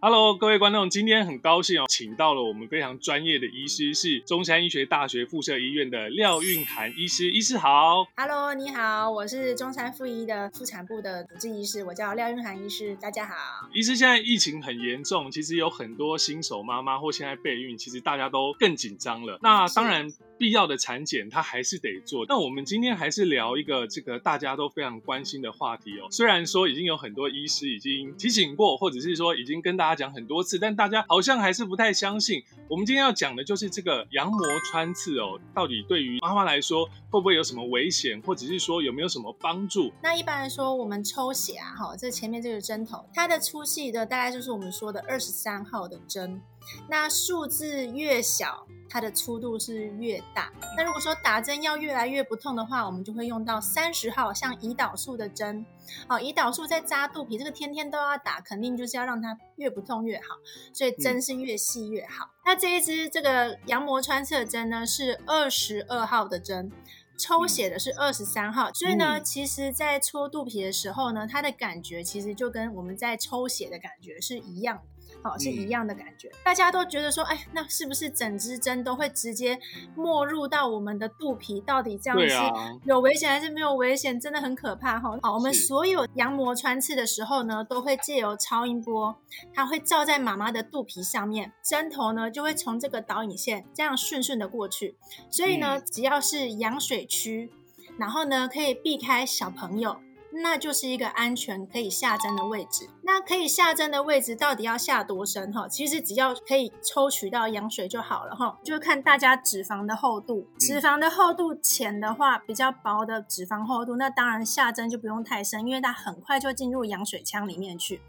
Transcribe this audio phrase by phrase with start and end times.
[0.00, 7.32] Hello，各位观众，今天很高兴哦，请到了我们非常专业的医师，是中山医学大学附设医院的廖运涵医师。
[7.32, 13.34] 医师好，Hello，你好，我是中山附医的妇产部的主治医师，我叫廖运涵医师，大家好。
[13.74, 19.40] 医师，现在疫情很严重，其实有很多新手妈妈或现在备孕，其实大家都更紧张了。
[19.42, 20.08] 那当然。
[20.38, 22.24] 必要的产检，他还是得做。
[22.28, 26.06] 那我们今天还是聊一个这个大家都非常关心的话题哦。
[26.10, 32.42] 虽然说已经有很多医师已经提醒过，或者是说已经跟大家讲很多次，但大家好像还是不太相信。
[32.68, 39.92] 我们今天要讲的就是这个羊膜穿刺哦，到底对于妈妈来说会不会有什么危险，或者是说有没有什么帮助？
[40.02, 46.40] 那一般来说，我们抽血啊，哈，这前面这个针头，它的粗细的大概就是我们说的二十三号的针。
[46.88, 50.50] 那数字越小，它的粗度是越大。
[50.76, 55.64] 那如果说打针要越来越不痛的话，我们就会用到三十号，像胰岛素的针。
[56.06, 60.36] 好，胰岛素在扎肚皮，这个天天都要打，肯定就是要让它越不痛越好。
[60.72, 62.28] 所以针是越细越好。
[62.44, 66.70] 那这一支这个羊膜穿刺针呢，是二十二号的针，
[67.18, 68.72] 抽血的是二十三号。
[68.72, 74.82] 所以呢，其实，在戳肚皮的时候呢，它的感觉其实就跟我们在抽血的感觉是一样的。
[75.22, 76.30] 好，是一样的感觉。
[76.44, 79.58] 大家都觉得说，哎，那是不是整支针都会直接
[79.96, 81.60] 没入到我们的肚皮？
[81.62, 82.36] 到底这样是
[82.84, 84.18] 有危险还是没有危险？
[84.18, 85.18] 真的很可怕哈。
[85.22, 89.16] 好，我们所有羊膜穿刺的时候呢，都会借由超音波，
[89.52, 94.96] 它会照在妈妈的肚皮上面，针头呢就会从这个导引线这样顺顺的过去。
[95.30, 97.50] 所以呢，只要是羊水区，
[97.98, 99.96] 然后呢可以避开小朋友。
[100.40, 102.88] 那就是一个安全可以下针的位置。
[103.02, 105.50] 那可以下针的位置到底要下多深？
[105.52, 108.36] 哈，其实只要可以抽取到羊水就好了。
[108.36, 110.46] 哈，就看大家脂肪的厚度。
[110.58, 118.02] 脂肪的厚度浅的话，比较薄的脂肪厚度，那当然下针就不用太深，因为它很快就进入羊水腔里面去。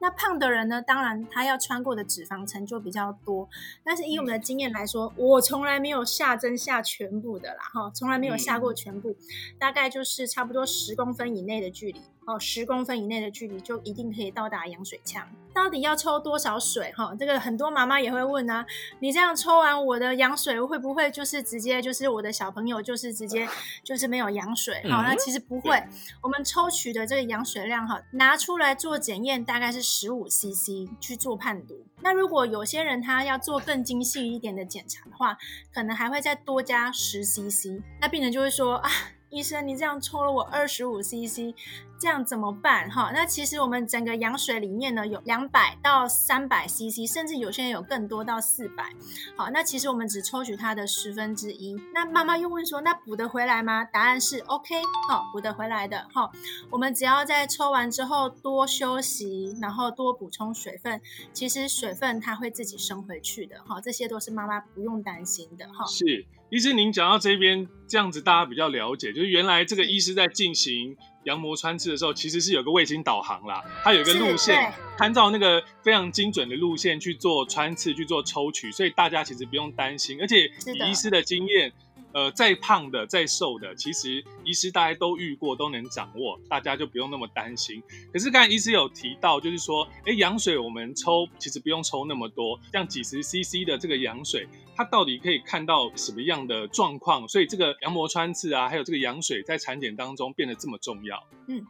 [0.00, 3.48] 那胖的人呢，当然他要穿过的脂肪层就比较多。
[3.82, 7.62] 但是以我们的经验来说，我从来没有下针下全部的啦。
[7.72, 9.16] 哈，从来没有下过全部，
[9.58, 11.62] 大概就是差不多十公分以内。
[11.62, 15.26] 的距离哦，十公分以内的距离就一定可以到达羊水腔。
[15.52, 16.92] 到底要抽多少水？
[16.92, 18.64] 哈，这个很多妈妈也会问啊。
[19.00, 23.48] 你这样抽完我的羊水，会不会就是直接就是我的小朋友就是直接
[23.82, 24.80] 就是没有羊水？
[24.88, 25.82] 好，那其实不会。
[26.22, 31.84] 我们抽取的这个羊水量哈，拿出来做检验，大概是十五 CC 去做判读。
[32.00, 35.36] 那如果有些人他要做更精细一点的检查的话，
[35.74, 37.82] 可能还会再多加十 CC。
[38.00, 38.90] 那病人就会说啊。
[39.32, 41.54] 医生，你这样抽了我二十五 CC。
[41.98, 42.90] 这样怎么办？
[42.90, 48.90] 哈，那其实我们整个羊水里面呢，有两百到三百 CC，甚至有些人有更多到四百。
[49.36, 51.80] 好，那其实我们只抽取它的十分之一。
[51.94, 53.84] 那妈妈又问说，那补得回来吗？
[53.84, 54.74] 答案是 OK，
[55.08, 56.04] 好，补得回来的。
[56.12, 56.28] 哈，
[56.70, 61.00] 我们只要在抽完之后多休息，然后多补充水分，
[61.32, 63.62] 其实水分它会自己升回去的。
[63.62, 65.72] 哈，这些都是妈妈不用担心的。
[65.72, 70.94] 哈，是，医师您讲到这边这样子，大家比较了解，就是原来这个医师在进行。
[71.24, 80.20] 羊膜穿刺的时候，其实是有个卫星导航啦，它有一个路线，参照那个非常精准的路线去做穿刺、去做抽取，所以大家其实不用担心。
[80.20, 81.72] 而且以医师的经验，
[82.12, 87.82] 呃，再胖的、再瘦的，其实医师大家都遇过，都能掌握，大家就不用那么担心。
[88.12, 94.46] 可是刚才医师有提到，就是说，哎，羊水我们抽其实不用抽那么多，像几十 CC 的这个羊水。
[94.74, 97.28] 它到底可以看到什么样的状况？
[97.28, 101.22] 所以这个羊膜穿刺啊，还有这个羊水在产检当中变得这么重要。
[101.46, 101.62] 嗯，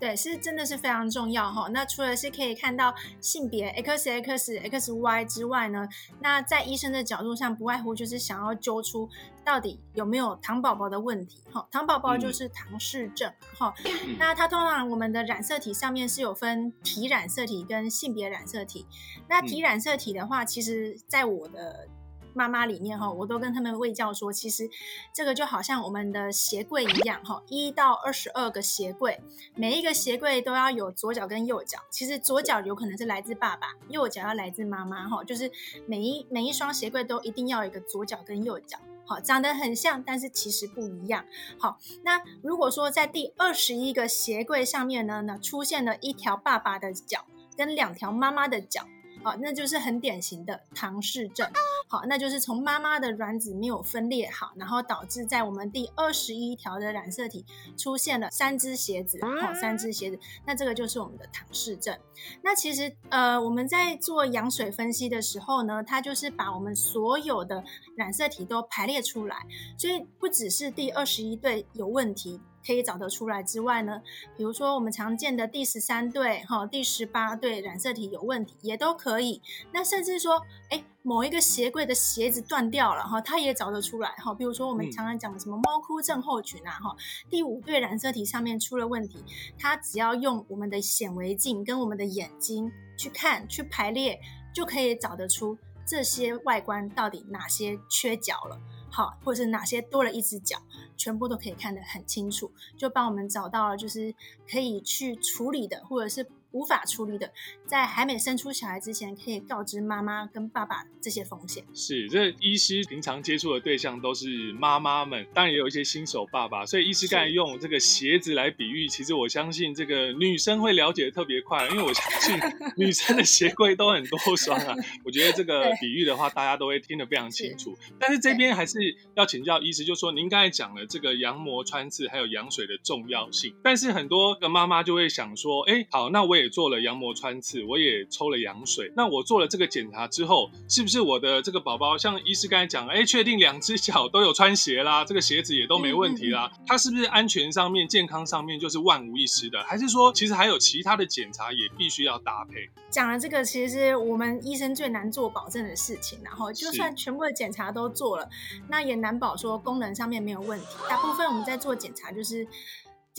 [0.00, 1.68] 对，是真的是非常重要哈。
[1.72, 5.88] 那除了是可以看到性别 X X X Y 之外呢，
[6.20, 9.08] 那在医生的角度上，不外乎就是想要揪出
[9.44, 11.42] 到底有没有糖宝宝的问题。
[11.52, 13.32] 哈，糖宝宝就是唐氏症。
[13.56, 13.74] 哈，
[14.18, 18.86] 那它通常我们的染色体上面是有分体染色体跟性别染色体。
[19.28, 21.88] 那体染色体的话，其实在我的
[22.38, 24.70] 妈妈里面哈，我都跟他们喂教说，其实
[25.12, 29.20] 这个就好像我们的鞋柜一样哈，一到二十二个鞋柜，
[29.56, 31.80] 每一个鞋柜都要有左脚跟右脚。
[31.90, 35.50] 其实左脚有可能是来自爸爸，右脚要来自妈妈哈，就是
[35.88, 41.24] 每一每一双鞋柜都一定要有一个左脚跟右脚，好，长得很像，但是其实不一样。
[41.58, 47.24] 好，那如果说在第二十一个鞋柜上面呢，那出现了一条爸爸的脚
[47.56, 48.86] 跟两条妈妈的脚。
[49.22, 51.50] 好，那就是很典型的唐氏症。
[51.88, 57.44] 好，那就是从妈妈的卵子没有分裂好，然后导致在我们第二十一条的染色体
[57.76, 59.18] 出现了三只鞋子。
[59.22, 61.96] 好，三只鞋子，那这个就是我们的唐氏症。
[62.42, 67.64] 那其实呃，我们在做羊水分析的时候呢，它就是把我们所有的
[67.96, 69.46] 染色体都排列出来，
[69.78, 72.40] 所以不只是第二十一对有问题。
[72.68, 74.02] 可以找得出来之外呢，
[74.36, 79.40] 比如说我们常见的第十三对、哈第十八对染色体有问题，也都可以。
[79.72, 84.34] 那甚至说，哎，某一个鞋柜的鞋子断掉了哈，它也找得出来哈。
[84.34, 86.94] 比如说我们常常讲的什么猫哭症候群啊哈，
[87.30, 89.24] 第五对染色体上面出了问题，
[89.58, 94.20] 它只要用我们的显微镜跟我们的眼睛去看去排列，
[94.54, 95.56] 就可以找得出
[95.86, 98.60] 这些外观到底哪些缺角了。
[98.90, 100.58] 好，或者是哪些多了一只脚，
[100.96, 104.14] 全部都可以看得很清楚，就帮我们找到了，就是
[104.50, 106.26] 可以去处理的，或者是。
[106.52, 107.30] 无法处理的，
[107.68, 111.62] 在还没生出小孩之前，可以告知妈妈跟爸爸这些风险。
[111.74, 116.64] 是，这医师平常接触的对象都是妈妈们，当然也有一些新手爸爸。
[116.64, 122.34] 所以医师刚才用这个鞋子来比喻，其实我相信这个女生会了解的特别快，因为我相信
[122.78, 124.74] 女生的鞋柜都很多双啊。
[125.04, 127.76] 我觉得这个比喻的话，大家都会听得非常清楚。
[128.00, 138.92] 但是这边还是要请教医师，就说您刚才讲了这个羊膜穿刺还有羊水的重要性，但是很多的妈妈就会想说，哎，好，那我也做了羊膜穿刺，我也抽了羊水。
[138.96, 146.50] 那我做了这个检查之后，是不是我的这个宝宝像医师刚才讲，哎，确定两只脚都有穿鞋啦，这个鞋子也都没问题啦？
[146.66, 149.62] 它是不是安全上面、健康上面就是万无一失的？
[149.64, 152.68] 还是说其实还有其他的检查也必须要搭配？
[152.90, 156.18] 讲了这个，其实我们医生最难做保证的事情。
[156.24, 158.28] 然后就算全部的检查都做了，
[158.68, 160.66] 那也难保说功能上面没有问题。
[160.88, 162.46] 大部分我们在做检查就是。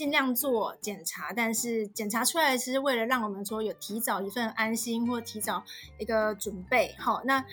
[0.00, 5.62] 尽量做检查，但是检查出来其实为了让我们说有提早一份安心，或提早
[5.98, 6.94] 一个准备。
[6.98, 7.44] 好，那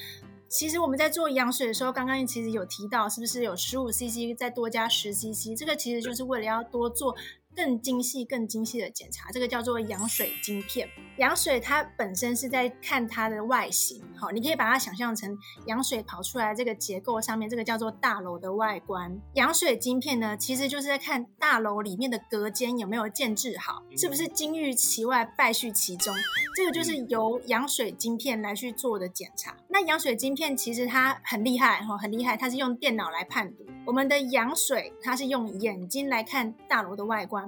[0.47, 5.57] 其实我们在做羊水的时候，刚刚其实有提到，是不是有十五 CC 再多加十 CC？
[5.57, 7.13] 这个其实就是为了要多做。
[7.57, 10.87] 更精细、更精细的检查，这个叫做羊水晶片。
[11.17, 19.19] 羊水它本身是在看它的外形，好，你可以把它想象成羊水跑出来这个结构上面，这个叫做大楼的外观。
[19.33, 26.13] 羊水晶片呢，其实就是在看大楼里面的隔间有没有建制好，是不是金玉其外，败絮其中。
[26.55, 29.57] 这个就是由羊水晶片来去做的检查。
[29.67, 33.65] 那羊水晶片其实它很厉害，哈，很厉害，它是用电脑来判读。
[33.87, 37.46] 我们的羊水，它是用眼睛来看大楼的外观。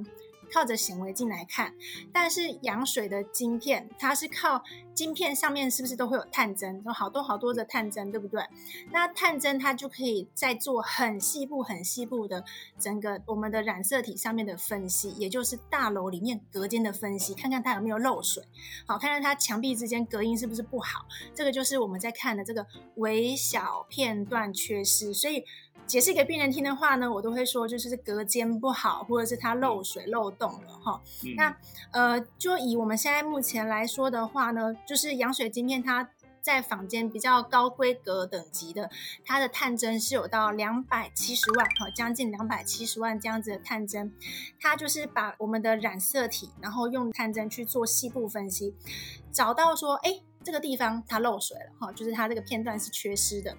[0.52, 1.76] 靠着显微镜来看，
[2.12, 4.64] 但是羊水的晶片，它是靠
[4.96, 8.44] 晶片上面是不是都会有探针，有好多好多的探针，对不对？
[8.92, 12.44] 那探针它就可以再做很细部、很细部的
[12.80, 18.44] 整个我们的染色体上面的分析，也就是大楼里面隔间的分析，看看它有没有漏水，
[18.88, 21.06] 好，看看它墙壁之间隔音是不是不好，
[21.36, 22.66] 这个就是我们在看的这个
[22.96, 25.46] 微小片段缺失，所以。
[25.90, 31.02] 解释给病人听的话呢，我都会说，就是隔间不好，或者是它漏水漏洞了哈。
[31.36, 31.58] 那
[31.90, 36.08] 呃，就以我们现在目前来说的话呢，就是羊水晶片，它
[36.42, 38.92] 在坊间比较高规格等级的，
[39.26, 44.14] 它的探针是有到两百七十万哈，将近两百七十万这样子的探针，
[44.62, 48.76] 它就是把我们的染色体，然后用探针去做细部分析，
[49.32, 50.22] 找到说，哎。
[50.42, 53.54] 这个地方它漏水了哈，就是它这个片段是缺失的。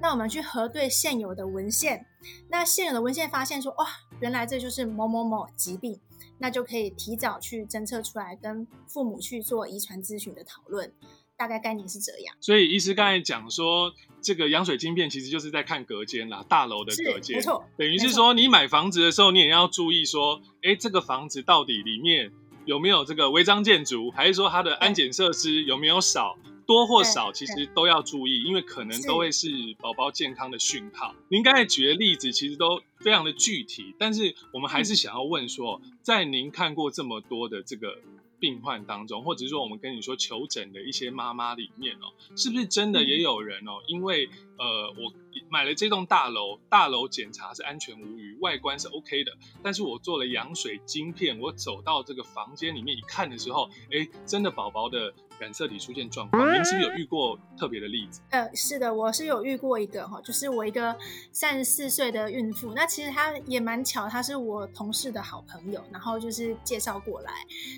[0.00, 2.06] 那我们去核对现有的文献，
[2.48, 3.86] 那现有的文献发现说，哇，
[4.20, 5.98] 原来这就是某某某疾病，
[6.38, 10.92] 那就可以提早去侦测出来，跟父母去做遗传咨询的讨论。
[11.38, 12.34] 大概概念是这样。
[12.40, 17.64] 所以医师刚才讲说，这个羊水晶片其实就是在看隔间啦，大楼的隔间，没错。
[17.76, 22.32] 等于是说，你买房子的时候，你也要注意说，哎，这个房子到底里面。
[22.64, 26.36] 有没有这个违章建筑，还是说它的安检设施有没有少
[26.66, 31.14] 多或少，其实都要注意，因为可能都会是宝宝健康的讯号。
[31.28, 37.98] 您刚才举的例子其实都非常的具体，但是我们还是想要问说，在您看过这么多的这个。
[38.38, 43.80] 病患当中，或者是说我们跟你说求诊的一些妈妈里面哦，是不是真的也有人哦？
[43.86, 45.12] 因为呃，我
[45.48, 49.32] 买了这栋大楼，大楼检查是安全无虞，外观是 OK 的，
[49.62, 58.20] 但是我做了羊水晶片，我走到这个房间里面一看的时候，哎，真的宝宝的染色体出现状况，您是不是有遇过特别的例子？
[58.30, 60.96] 呃，是的，我是有遇过一个哈，就是我一个
[61.32, 67.32] 三十四岁的孕妇，那其实她也蛮巧，她是我同事的好朋友，然后就是介绍过来，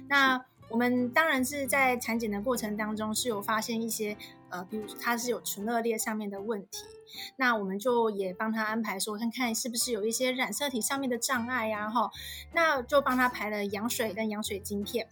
[0.08, 0.42] 那。
[0.70, 4.14] 我们当然是在产检的过程当中是有发现一些，
[4.50, 6.84] 呃，比如它是有唇腭裂上面的问题，
[7.36, 12.10] 那我们就也帮他安排说，看看是不是有一些染色体上面的障碍呀，哈，
[12.52, 15.08] 那就帮他排了羊水跟羊水晶片，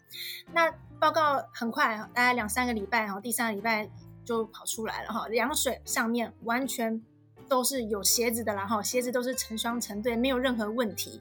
[0.52, 3.90] 那报告很快，大概两三个礼拜，哈，第三个礼拜
[4.24, 7.02] 就跑出来了，哈，羊水上面完全。
[7.48, 11.20] 都是有鞋子的啦，哈，鞋子都是成双成对，没有任何问题。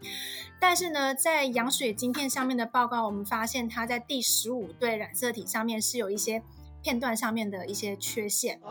[0.60, 6.42] 但是呢，在羊水晶片上面的报告，我们发现它在第十五对染色体上面是有一些
[6.86, 8.62] 片段上面的一些缺陷。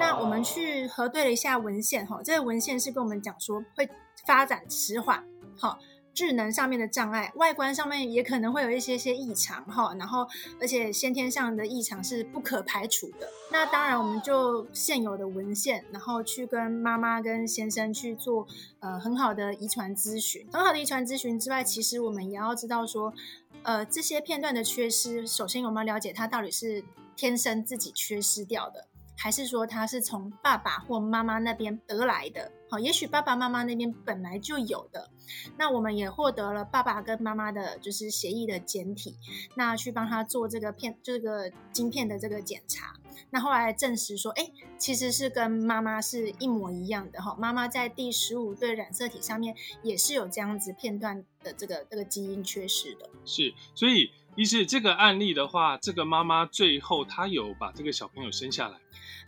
[0.00, 3.88] 那我们去核对了一下文献，哈，这个文献是跟我们讲说会
[4.26, 5.24] 发展迟缓，
[5.56, 5.78] 哈，
[6.12, 10.26] 智能上面的障碍，外观上面也可能会有一些些异常哈，然后
[10.60, 13.28] 而且先天上的异常是不可排除的。
[13.52, 18.44] 那当然，我们就现有的文献，然后去跟妈妈跟先生去做
[18.80, 20.44] 呃很好的遗传咨询。
[20.52, 23.14] 很好的遗传咨询之外，其实我们也要知道说，
[23.62, 26.82] 呃这些片段的缺失，首先我们要了解它到底是
[27.16, 28.88] 天生自己缺失掉的。
[29.14, 32.50] 还是说他是从爸爸或妈妈那边得来的？
[32.68, 35.10] 好，也许爸爸妈妈那边本来就有的。
[35.56, 39.16] 那我们也获得了爸爸跟妈妈的就是协议的简体，
[39.54, 42.94] 那去帮他做这个片这个晶片的这个检查。
[43.30, 47.36] 那后来证实说，哎，其实是跟妈妈是一模一样的哈。
[47.38, 49.54] 妈妈在第十五对染色体上面
[49.84, 53.08] 也是有这样子片段的这个这个基因缺失的。
[53.24, 58.78] 是，所以于是这个案例的话，这个妈妈最后她有把这个小朋友生下来。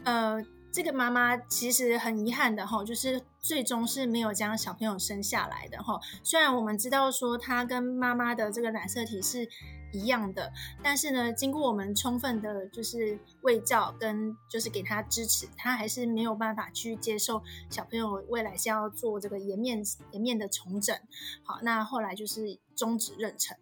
[0.04, 0.42] 呃，
[0.72, 6.00] 这个妈妈其实很遗憾的哈，就是最终是没有将小朋友生下来的哈。
[6.22, 9.48] 虽然我们知道说她跟妈妈的这个染色体是
[9.92, 19.80] 一样的，但是呢，经过我们充分的就是喂教跟就是给她支持，她还是没有办法去接受小朋友未来是要做这个颜面
[20.10, 20.96] 颜面的重整。
[21.44, 23.52] 好，那后来就是终止妊娠。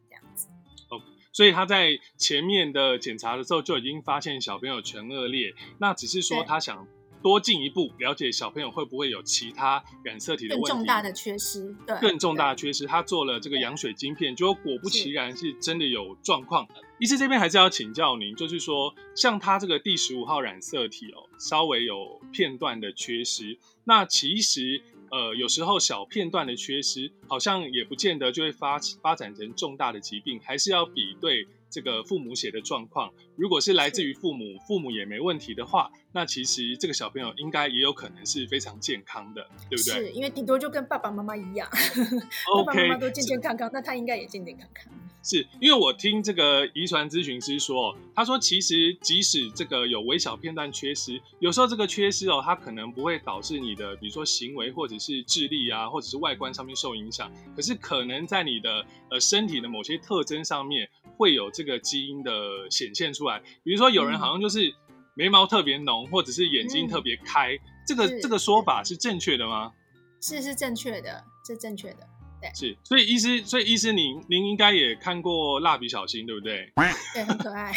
[1.33, 6.87] 所以他在前面的检查的时候就已经发现小朋友全恶劣，那只是说他想
[7.23, 12.87] 多进一步了解小朋友会不会有其他染色体的问题，更重大的缺失，对，更重大的缺失。
[12.87, 16.69] 他做了这个羊水晶片，结果果不其然是真的有状况。
[16.99, 24.83] 医师这边还是要请教您，就是说像他这个第十五号染色体哦，稍微有片段的缺失，那其实。
[25.13, 33.13] 呃，有时候小片段的缺失，好像也不见得就会发发展成重大的疾病，还是要比对这个父母血的状况。
[33.37, 39.93] 如果是来自于父母，父母也没问题的话，那其实这个小朋友应该也有可能是非常健康的，对不对？
[39.93, 41.69] 是因为顶多就跟爸爸妈妈一样，
[42.57, 44.91] 爸爸妈妈都健健康康，那他应该也健健康康。
[45.23, 62.33] 是因为我听这个遗传咨询师说，他说其实即使这个有微小片段缺失，有时候这个缺失哦，它可能不会导致你的，比如说行为或者是智力啊，或者是外观上面受影响，可是可能在你的呃身体的某些特征上面会有这个基因的
[62.71, 63.41] 显现出来。
[63.63, 64.75] 比如说有人好像就是
[65.15, 69.73] 眉毛特别浓，或者是眼睛特别开，这个这个说法是正确的吗？
[70.21, 72.09] 是是正确的，是正确的。
[72.55, 76.73] 是，所以医师，所以医师，您您应该也看过蜡笔小新，对不对？
[77.15, 77.73] 对，很可爱，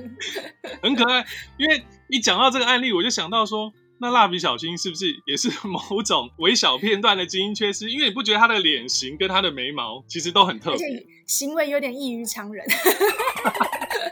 [0.82, 1.24] 很可爱。
[1.58, 7.90] 因为一讲到这个案例，我就想到说，那蜡笔小新是不是也是某种微小片段的基因缺失？
[7.90, 12.64] 因为你不觉得他的脸型跟他的眉毛其实都很特别，行为有点异于常人。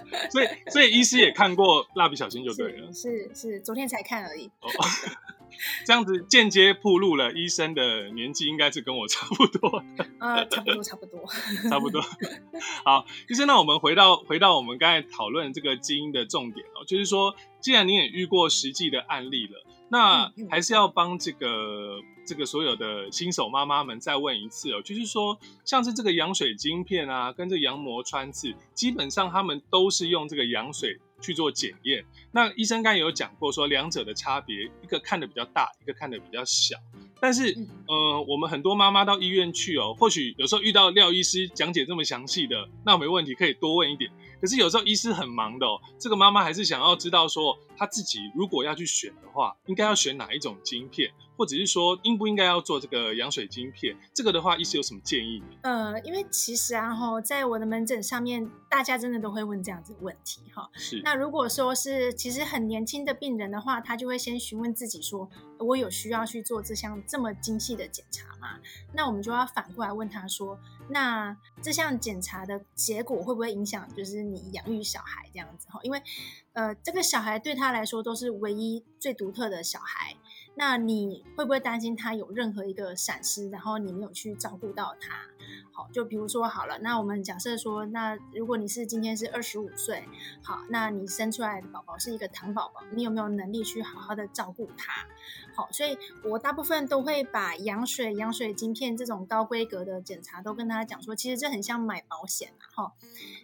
[0.31, 2.93] 所以，所以医师也看过蜡笔小新就对了。
[2.93, 4.47] 是是，昨天才看而已。
[4.61, 4.69] 哦
[5.87, 9.85] 这样子间接暴露了医生的年纪，应该是跟我差不多。
[10.19, 11.25] 呃，差不多，差不多，
[11.71, 12.03] 差不多。
[12.85, 30.99] 好，医生，那我们回到回到我们刚才讨论这个基因的重点哦，就是说，既然你也遇过实际的案例了，那还是要帮这个这个所有的新手妈妈们再问一次哦，就是说，像是这个羊水晶片啊，跟这羊膜穿刺，基本上他们都是用这个羊水。
[31.21, 36.77] 去做检验，那医生刚才有讲过，说两者的差别，一个看的比较大，一个看的比较小。
[37.19, 37.57] 但是，
[37.89, 44.11] 呃，我们很多妈妈到医院去哦，或许有时候遇到廖医师讲解这么详细的，那没问题，可以多问一点。
[44.39, 53.97] 可是有时候医师很忙的哦，这个妈妈还是想要知道说，她自己如果要去选的话，应该要选哪一种晶片，或者是说应不应该要做这个羊水晶片？
[54.13, 55.43] 这个的话，医师有什么建议？
[55.63, 60.71] 呃，因为其实啊哈，在我的门诊上面，大家真的都会问这样子问题哈。
[60.75, 61.01] 是。
[61.05, 68.59] 那如果说是其实很年轻的病人的话，他就会先询问自己说，我有需要去做这项这么精细的检查吗？
[68.93, 70.59] 那我们就要反过来问他说。
[70.87, 75.81] 那这项检查的结果会不会影响，就是你养育小孩这样子哈？
[75.83, 76.03] 因为，
[76.53, 80.15] 呃，这个小孩对他来说都是唯一最独特的小孩。
[80.57, 85.27] 那你会不会担心他有任何一个闪失，然后你没有去照顾到他？
[85.73, 90.05] 好，就比如说好了，那我们假设说，那如果你是今天是二十五岁，
[90.43, 95.05] 好，那你生出来的宝宝是一个糖宝宝，你有没有能力去好好的照顾他？
[95.57, 102.93] 好，所以我大部分都会把羊水、羊水晶片这种高规格的检查都跟他讲说，其实这很像买保险啊，哈，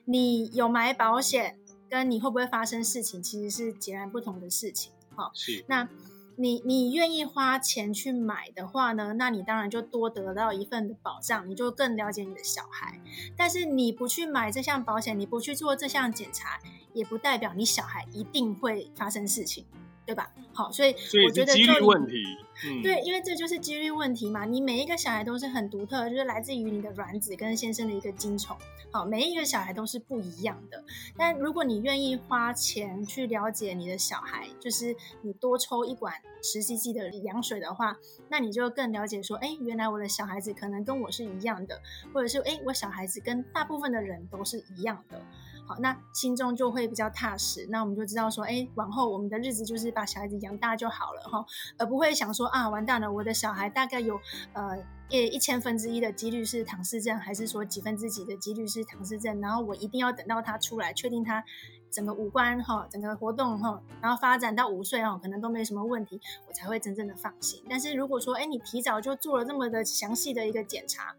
[0.05, 5.89] 你有买保险，跟你会不会发生事情，其实是截然不同的事情，好，是那。
[6.41, 9.13] 你你愿意花钱去买的话呢？
[9.19, 12.99] 那你当然就多得到一份的保障，你就更了解你的小孩。
[13.37, 16.59] 但是你不去买这项保险，你不去做这项检查，
[16.95, 19.67] 也不代表你小孩一定会发生事情。
[20.11, 20.29] 对吧？
[20.53, 20.93] 好，所以
[21.25, 22.15] 我觉得几率问题，
[22.67, 24.45] 嗯，对，因为这就是几率问题嘛。
[24.45, 28.57] 你每一个小孩都是很独特，就是来自于你的卵子跟先生的一个精虫。
[28.91, 30.83] 好，每一个小孩都是不一样的。
[31.17, 36.13] 但如果你愿意花钱去了解你的小孩，就是你多抽一管
[36.43, 37.97] 十 cc 的羊水的话，
[38.29, 41.81] 那你就更了解说，哎，原来我的小孩子可能跟我是一样的，
[42.13, 45.23] 或者是哎，我小孩子跟大部分的人都是一样的。
[45.79, 47.67] 那心中就会比较踏实。
[47.71, 51.45] 那我们就知道说，哎，往后我们的日子就是把小孩子养大就好了哈，
[51.79, 54.21] 而不会想说啊，完蛋了，我的小孩大概有
[54.53, 54.77] 呃
[55.09, 59.41] 一一千分之一的几率是唐氏症，还是说几分之几的几率是唐氏症？
[59.41, 61.45] 然后我一定要等到他出来，确定他
[61.91, 67.63] 整个五官哈，整个活动哈，然后发展到五岁哈，可能都没什么问题，我才会真正的放心。
[67.69, 71.15] 但是如果说，哎，你提早就做了这么的详细的一个检查，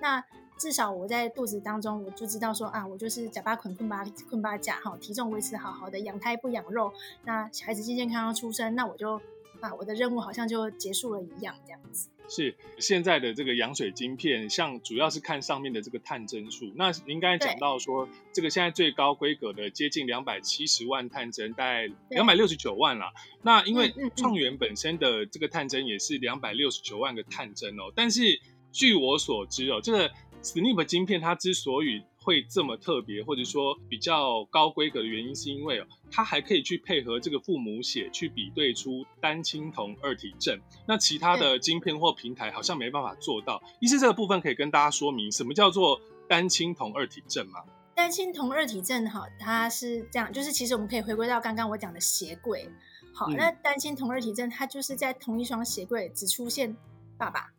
[0.00, 0.24] 那。
[0.58, 6.92] 至少我在肚子当中，我就知道说啊，我就是假巴捆捆巴捆巴假哈，体重维持好好的，养胎不养肉，
[7.24, 9.20] 那小孩子健健康康出生，那我就
[9.60, 12.08] 啊，我的任务好像就结束了一样，这样子。
[12.30, 16.70] 是现在的这个羊水晶片，像主要是看上面的这个探针数。
[16.74, 23.06] 那您刚才讲到说，这个现在最高规格的接近两百七十万探针，大概两百六十九万了。
[23.42, 30.10] 那因为创元本身的这个探针也是两百六十九万个探针哦，但是据我所知哦，这个。
[30.42, 40.58] Snip 晶片它之所以会这么特别，或者说比较高规格的原因，是因为哦，它还可以去配合这个父母血去比对出单亲同二体症。
[40.86, 43.62] 那其他的晶片或平台好像没办法做到。
[43.80, 47.64] 医师这个部分可以跟大家说明什么叫做单亲同二体症吗？
[47.94, 52.68] 单亲同二体症哈，它是这样，就是其实我们可以回归到刚刚我讲的鞋柜。
[53.12, 56.76] 好，那单亲同二体症它就是在同一双鞋柜只出现
[57.16, 57.50] 爸爸，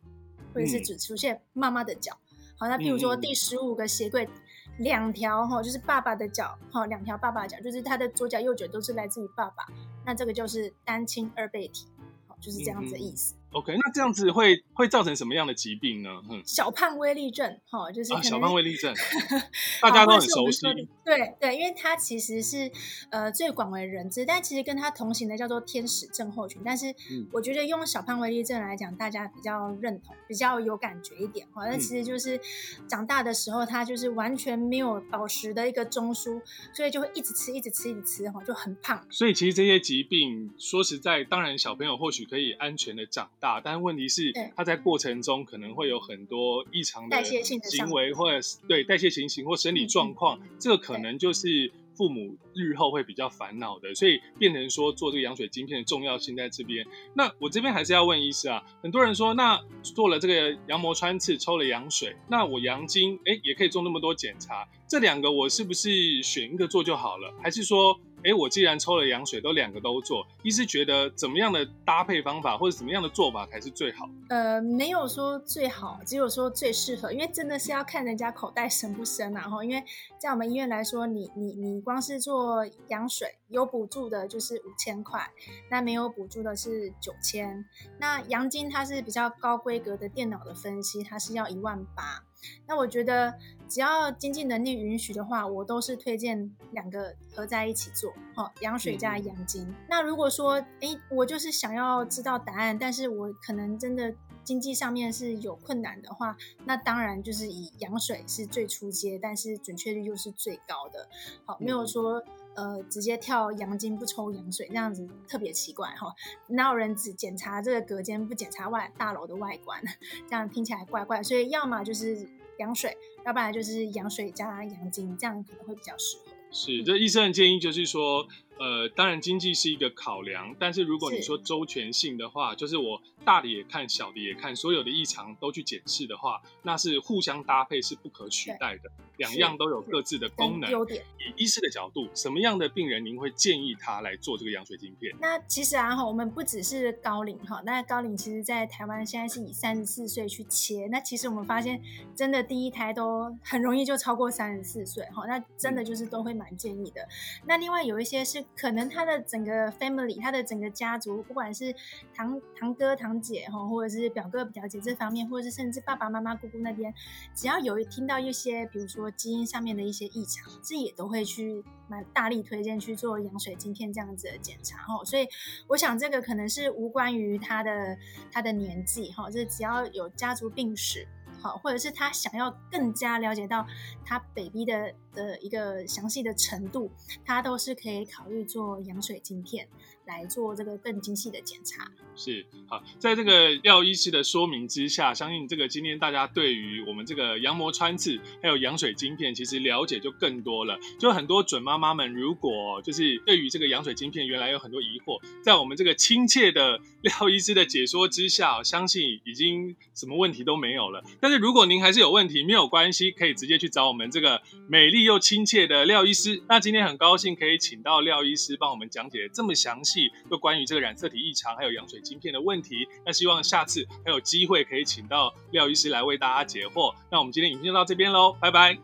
[0.54, 2.18] 或者是只出现妈妈的脚。
[2.60, 4.28] 好，那譬如说第十五个鞋柜，
[4.76, 9.66] 两条哈，就是爸爸的脚，哈，两条爸爸脚，就是他的左脚右脚都是来自于爸爸，
[10.04, 11.86] 那这个就是单亲二倍体，
[12.28, 13.34] 好，就是这样子的意思。
[13.52, 16.10] OK，那这样子会会造成什么样的疾病呢？
[16.44, 18.94] 小胖威力症，哈，就是小胖威力症，
[19.82, 20.60] 大家都很熟悉。
[21.04, 22.70] 对对，因为它其实是
[23.10, 26.62] 呃最广为人知，但其实跟它同行的叫做天使症候群。
[26.64, 26.94] 但是
[27.32, 31.44] 我觉得用小胖威力症来讲，大家比较认同，比较有感觉一点。
[31.52, 32.40] 哈，那其实就是
[32.86, 36.40] 长大的时候，他就是完全没有保食的一个中枢，
[36.72, 39.04] 所以就会一直吃，一直吃，一直吃，哈，就很胖。
[39.10, 43.28] 所以其实这些疾病，说实在，当然小朋友或许可以安全的长。
[43.40, 56.86] 大，但问题是，他在过程中可能会有很多异常的行为，或者是对代谢情形或生理状况，这个可能就是父母日后会比较烦恼的，所以变成说做这个羊水晶片的重要性在这边。
[57.14, 67.98] 那我这边还是要问医师啊，很多人说，那做了这个羊膜穿刺，抽了羊水，那我羊精哎也可以做那么多检查，这两个我是不是选一个做就好了，还是说？
[68.24, 74.08] 哎，我既然抽了羊水，都两个都做，医师觉得怎么样的搭配方法或者怎么样的做法才是最好？
[74.28, 79.48] 呃，没有说最好，只有说最适合，因为真的是要看人家口袋深不深啊。
[79.48, 79.82] 哈，因为
[80.18, 85.30] 在我们医院来说，你你你光是做羊水有补助的，就是五千块，
[85.70, 87.64] 那没有补助的是九千。
[87.98, 92.22] 那阳精它是比较高规格的电脑的分析，它是要一万八。
[92.66, 93.34] 那我觉得，
[93.68, 99.74] 只要经济能力允许的话，我都是推荐两个合在一起做，哈，羊水加羊精。
[99.88, 111.08] 那如果说，哎，我就是想要知道答案，但是我可能真的经济上面是有困难的话，那当然就是以羊水是最初阶，但是准确率又是最高的。
[111.44, 112.22] 好，没有说。
[112.60, 116.14] 呃，直接跳阳精不抽羊水，那样子特别奇怪哈。
[116.48, 119.82] 哪有人只检查这个隔间不检查外大楼的外观？
[120.28, 121.22] 这样听起来怪怪。
[121.22, 122.94] 所以要么就是羊水，
[123.24, 126.32] 要不然就是羊水加羊精，这样可能会比较适合。
[126.50, 128.26] 是，这医生的建议就是说。
[128.60, 140.70] 呃，当然经济是一个考量，但是如果你说周全性的话，就是我大的也看，小的也看，所有的异常都去检视的话，那是互相搭配是不可取代的，两样都有各自的功能。
[140.70, 141.02] 优点。
[141.18, 145.16] 以医师的角度，什么样的病人您会建议他来做这个羊水晶片？
[145.18, 151.80] 那其实啊哈，我们不只是高龄哈，那高龄其实在台湾现在是以三十四岁去切，那其实我们发现
[152.14, 157.08] 真的第一胎都很容易就超过三十四岁哈，那真的就是都会蛮建议的。
[157.46, 158.44] 那另外有一些是。
[158.56, 161.74] 可能他的整个 family，他的整个家族，不管是
[162.14, 166.92] 堂堂哥堂姐哈，或者是表哥表姐这方面，或者是甚至爸爸妈妈姑姑那边，
[167.34, 175.04] 只要有听到一些，比如说基因上面的一些异常，这也都会去蛮大力推荐去做羊水晶片这样子的检查哈。
[175.04, 175.26] 所以
[175.68, 177.96] 我想这个可能是无关于他的
[178.30, 181.06] 他的年纪哈，这只要有家族病史。
[181.40, 183.66] 好，或者是他想要更加了解到
[184.04, 186.90] 他 baby 的的一个详细的程度，
[187.24, 189.66] 他都是可以考虑做羊水晶片
[190.10, 191.88] 来做这个更精细的检查。
[192.16, 200.78] 是好，在这个廖医师的说明之下，相信这个今天大家对于我们这个羊膜穿刺还有羊水晶片，其实了解就更多了。
[200.98, 211.02] 就很多准妈妈们，如果就是对于这个羊水晶片原来有很多疑惑，在我们这个亲切的 廖医师的解说之下，相信已经什么问题都没有了。
[211.20, 216.42] 但是如果您还是有问题，没有关系，可以直接去找我们这个美丽又亲切的廖医师。
[216.48, 219.99] 那今天很高兴可以请到廖医师帮我们讲解这么详细，
[220.30, 222.86] 就关于这个染色体异常还有羊水晶片的问题。
[223.04, 226.94] 那希望下次还有机会可以请到廖医师来为大家解惑。
[227.10, 228.78] 那我们今天影片就到这边喽，拜拜。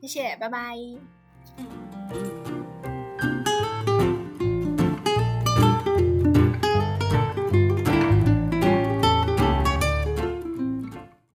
[0.00, 1.81] 谢谢，拜拜。